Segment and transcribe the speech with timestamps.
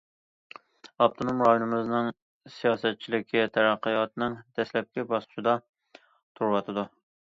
[1.05, 2.09] ئاپتونوم رايونىمىزنىڭ
[2.55, 5.55] ساياھەتچىلىكى تەرەققىياتنىڭ دەسلەپكى باسقۇچىدا
[6.03, 6.91] تۇرۇۋاتىدۇ.